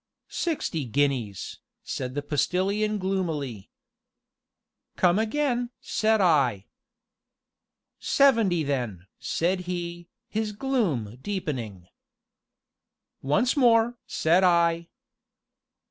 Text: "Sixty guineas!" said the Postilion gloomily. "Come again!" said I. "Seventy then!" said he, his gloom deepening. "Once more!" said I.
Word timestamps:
"Sixty 0.29 0.83
guineas!" 0.85 1.59
said 1.83 2.15
the 2.15 2.23
Postilion 2.23 2.97
gloomily. 2.97 3.69
"Come 4.95 5.19
again!" 5.19 5.69
said 5.79 6.19
I. 6.19 6.65
"Seventy 7.99 8.63
then!" 8.63 9.05
said 9.19 9.59
he, 9.69 10.07
his 10.27 10.53
gloom 10.53 11.17
deepening. 11.21 11.87
"Once 13.21 13.55
more!" 13.55 13.99
said 14.07 14.43
I. 14.43 14.87